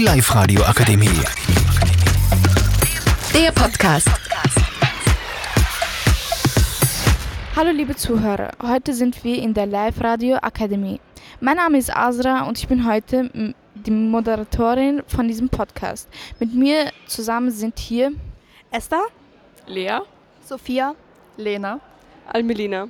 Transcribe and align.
Die 0.00 0.06
Live-Radio 0.06 0.62
Akademie. 0.62 1.20
Der 3.34 3.52
Podcast. 3.52 4.08
Hallo 7.54 7.70
liebe 7.70 7.94
Zuhörer, 7.94 8.50
heute 8.62 8.94
sind 8.94 9.22
wir 9.24 9.36
in 9.42 9.52
der 9.52 9.66
Live-Radio 9.66 10.36
Akademie. 10.36 11.02
Mein 11.42 11.56
Name 11.56 11.76
ist 11.76 11.94
Azra 11.94 12.48
und 12.48 12.56
ich 12.56 12.66
bin 12.66 12.90
heute 12.90 13.54
die 13.74 13.90
Moderatorin 13.90 15.02
von 15.06 15.28
diesem 15.28 15.50
Podcast. 15.50 16.08
Mit 16.38 16.54
mir 16.54 16.92
zusammen 17.06 17.50
sind 17.50 17.78
hier 17.78 18.12
Esther, 18.70 19.02
Lea, 19.66 19.98
Sophia, 20.42 20.94
Lena, 21.36 21.78
Almelina. 22.24 22.88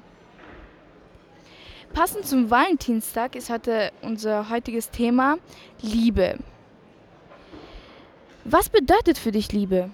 Passend 1.92 2.24
zum 2.24 2.48
Valentinstag 2.48 3.34
ist 3.34 3.50
heute 3.50 3.90
unser 4.00 4.48
heutiges 4.48 4.90
Thema 4.90 5.38
Liebe. 5.82 6.38
Was 8.52 8.68
bedeutet 8.68 9.16
für 9.16 9.30
dich 9.30 9.52
Liebe? 9.52 9.90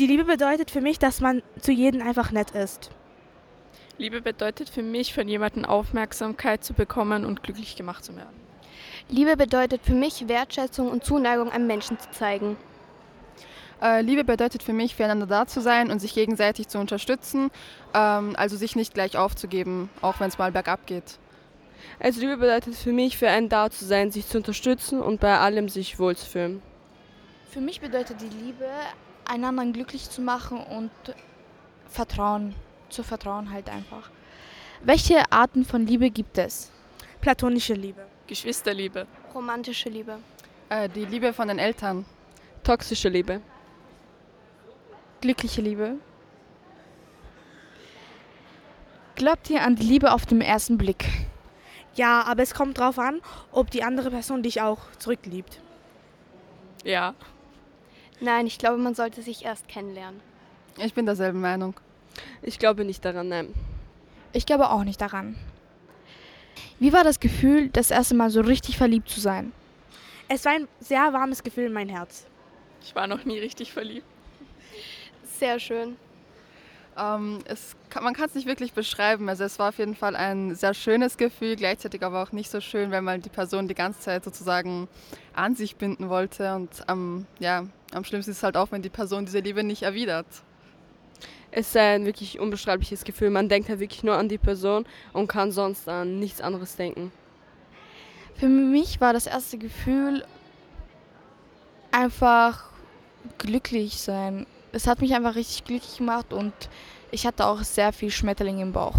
die 0.00 0.06
Liebe 0.06 0.24
bedeutet 0.24 0.70
für 0.70 0.80
mich, 0.80 0.98
dass 0.98 1.20
man 1.20 1.42
zu 1.60 1.72
jedem 1.72 2.02
einfach 2.02 2.32
nett 2.32 2.52
ist. 2.52 2.90
Liebe 3.98 4.22
bedeutet 4.22 4.70
für 4.70 4.82
mich, 4.82 5.12
von 5.12 5.28
jemandem 5.28 5.66
Aufmerksamkeit 5.66 6.64
zu 6.64 6.72
bekommen 6.72 7.26
und 7.26 7.42
glücklich 7.42 7.76
gemacht 7.76 8.04
zu 8.04 8.16
werden. 8.16 8.40
Liebe 9.08 9.36
bedeutet 9.36 9.82
für 9.84 9.94
mich, 9.94 10.26
Wertschätzung 10.26 10.90
und 10.90 11.04
Zuneigung 11.04 11.52
einem 11.52 11.66
Menschen 11.66 11.98
zu 11.98 12.10
zeigen. 12.10 12.56
Äh, 13.82 14.00
Liebe 14.00 14.24
bedeutet 14.24 14.62
für 14.62 14.72
mich, 14.72 14.96
füreinander 14.96 15.26
da 15.26 15.46
zu 15.46 15.60
sein 15.60 15.90
und 15.90 16.00
sich 16.00 16.14
gegenseitig 16.14 16.68
zu 16.68 16.78
unterstützen, 16.78 17.50
ähm, 17.94 18.34
also 18.36 18.56
sich 18.56 18.76
nicht 18.76 18.94
gleich 18.94 19.18
aufzugeben, 19.18 19.90
auch 20.00 20.18
wenn 20.18 20.28
es 20.28 20.38
mal 20.38 20.50
bergab 20.50 20.86
geht. 20.86 21.18
Also 21.98 22.20
Liebe 22.20 22.38
bedeutet 22.38 22.74
für 22.74 22.92
mich, 22.92 23.18
für 23.18 23.28
einen 23.28 23.48
da 23.48 23.70
zu 23.70 23.84
sein, 23.84 24.10
sich 24.10 24.26
zu 24.26 24.38
unterstützen 24.38 25.00
und 25.00 25.20
bei 25.20 25.38
allem 25.38 25.68
sich 25.68 25.98
wohlzufühlen. 25.98 26.62
Für 27.50 27.60
mich 27.60 27.80
bedeutet 27.80 28.20
die 28.20 28.28
Liebe, 28.28 28.68
einander 29.24 29.66
glücklich 29.72 30.08
zu 30.08 30.22
machen 30.22 30.58
und 30.60 30.92
Vertrauen, 31.88 32.54
zu 32.90 33.02
vertrauen 33.02 33.50
halt 33.50 33.68
einfach. 33.68 34.08
Welche 34.82 35.30
Arten 35.32 35.64
von 35.64 35.84
Liebe 35.84 36.10
gibt 36.10 36.38
es? 36.38 36.70
Platonische 37.20 37.74
Liebe. 37.74 38.06
Geschwisterliebe, 38.28 39.04
Romantische 39.34 39.88
Liebe. 39.88 40.20
Äh, 40.68 40.88
die 40.88 41.04
Liebe 41.04 41.32
von 41.32 41.48
den 41.48 41.58
Eltern. 41.58 42.04
Toxische 42.62 43.08
Liebe. 43.08 43.40
Glückliche 45.20 45.60
Liebe? 45.60 45.96
Glaubt 49.16 49.50
ihr 49.50 49.62
an 49.62 49.74
die 49.74 49.82
Liebe 49.82 50.12
auf 50.12 50.24
den 50.24 50.40
ersten 50.40 50.78
Blick? 50.78 51.04
Ja, 51.96 52.22
aber 52.22 52.44
es 52.44 52.54
kommt 52.54 52.78
drauf 52.78 53.00
an, 53.00 53.20
ob 53.50 53.72
die 53.72 53.82
andere 53.82 54.10
Person 54.10 54.44
dich 54.44 54.60
auch 54.62 54.78
zurückliebt. 55.00 55.60
ja. 56.84 57.14
Nein, 58.20 58.46
ich 58.46 58.58
glaube, 58.58 58.78
man 58.78 58.94
sollte 58.94 59.22
sich 59.22 59.44
erst 59.44 59.68
kennenlernen. 59.68 60.20
Ich 60.76 60.94
bin 60.94 61.06
derselben 61.06 61.40
Meinung. 61.40 61.74
Ich 62.42 62.58
glaube 62.58 62.84
nicht 62.84 63.04
daran, 63.04 63.28
nein. 63.28 63.54
Ich 64.32 64.46
glaube 64.46 64.70
auch 64.70 64.84
nicht 64.84 65.00
daran. 65.00 65.36
Wie 66.78 66.92
war 66.92 67.04
das 67.04 67.20
Gefühl, 67.20 67.68
das 67.68 67.90
erste 67.90 68.14
Mal 68.14 68.30
so 68.30 68.40
richtig 68.40 68.76
verliebt 68.76 69.08
zu 69.08 69.20
sein? 69.20 69.52
Es 70.28 70.44
war 70.44 70.52
ein 70.52 70.68
sehr 70.80 71.12
warmes 71.12 71.42
Gefühl 71.42 71.66
in 71.66 71.72
mein 71.72 71.88
Herz. 71.88 72.26
Ich 72.82 72.94
war 72.94 73.06
noch 73.06 73.24
nie 73.24 73.38
richtig 73.38 73.72
verliebt. 73.72 74.06
Sehr 75.24 75.58
schön. 75.58 75.96
Ähm, 77.00 77.38
es 77.46 77.76
kann, 77.88 78.04
man 78.04 78.14
kann 78.14 78.26
es 78.26 78.34
nicht 78.34 78.46
wirklich 78.46 78.72
beschreiben. 78.72 79.28
Also 79.28 79.44
es 79.44 79.58
war 79.58 79.70
auf 79.70 79.78
jeden 79.78 79.94
Fall 79.94 80.14
ein 80.16 80.54
sehr 80.54 80.74
schönes 80.74 81.16
Gefühl, 81.16 81.56
gleichzeitig 81.56 82.02
aber 82.02 82.22
auch 82.22 82.32
nicht 82.32 82.50
so 82.50 82.60
schön, 82.60 82.90
weil 82.90 83.00
man 83.00 83.22
die 83.22 83.30
Person 83.30 83.68
die 83.68 83.74
ganze 83.74 84.00
Zeit 84.00 84.24
sozusagen 84.24 84.86
an 85.32 85.56
sich 85.56 85.76
binden 85.76 86.08
wollte. 86.10 86.54
Und 86.54 86.88
am, 86.88 87.26
ja, 87.38 87.64
am 87.92 88.04
schlimmsten 88.04 88.32
ist 88.32 88.38
es 88.38 88.42
halt 88.42 88.56
auch, 88.56 88.70
wenn 88.70 88.82
die 88.82 88.90
Person 88.90 89.24
diese 89.24 89.40
Liebe 89.40 89.64
nicht 89.64 89.82
erwidert. 89.82 90.26
Es 91.52 91.72
sei 91.72 91.94
ein 91.94 92.06
wirklich 92.06 92.38
unbeschreibliches 92.38 93.04
Gefühl. 93.04 93.30
Man 93.30 93.48
denkt 93.48 93.68
halt 93.68 93.80
wirklich 93.80 94.04
nur 94.04 94.16
an 94.16 94.28
die 94.28 94.38
Person 94.38 94.84
und 95.12 95.26
kann 95.26 95.52
sonst 95.52 95.88
an 95.88 96.18
nichts 96.18 96.40
anderes 96.40 96.76
denken. 96.76 97.10
Für 98.36 98.48
mich 98.48 99.00
war 99.00 99.12
das 99.12 99.26
erste 99.26 99.58
Gefühl 99.58 100.24
einfach 101.90 102.70
glücklich 103.38 104.00
sein. 104.00 104.46
Es 104.72 104.86
hat 104.86 105.00
mich 105.00 105.14
einfach 105.14 105.34
richtig 105.34 105.64
glücklich 105.64 105.96
gemacht 105.98 106.32
und 106.32 106.52
ich 107.10 107.26
hatte 107.26 107.46
auch 107.46 107.62
sehr 107.62 107.92
viel 107.92 108.10
Schmetterling 108.10 108.60
im 108.60 108.72
Bauch. 108.72 108.94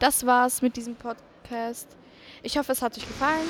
Das 0.00 0.26
war's 0.26 0.62
mit 0.62 0.76
diesem 0.76 0.96
Podcast. 0.96 1.86
Ich 2.42 2.58
hoffe, 2.58 2.72
es 2.72 2.82
hat 2.82 2.96
euch 2.96 3.06
gefallen. 3.06 3.46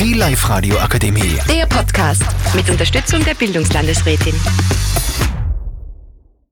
Die 0.00 0.14
Live-Radio 0.14 0.78
Akademie. 0.78 1.38
Der 1.48 1.66
Podcast 1.66 2.24
mit 2.54 2.68
Unterstützung 2.68 3.24
der 3.24 3.34
Bildungslandesrätin. 3.34 4.34